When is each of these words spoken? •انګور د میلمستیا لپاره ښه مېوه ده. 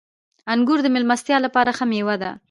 •انګور 0.53 0.79
د 0.83 0.87
میلمستیا 0.95 1.37
لپاره 1.45 1.71
ښه 1.77 1.85
مېوه 1.91 2.15
ده. 2.21 2.31